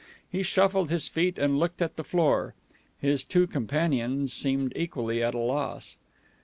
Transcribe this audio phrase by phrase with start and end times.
[0.31, 2.55] He shuffled his feet, and looked at the floor.
[2.99, 5.97] His two companions seemed equally at a loss.